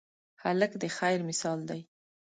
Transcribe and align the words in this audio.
هلک 0.41 0.71
د 0.81 0.83
خیر 0.97 1.19
مثال 1.29 1.59
دی. 1.69 1.81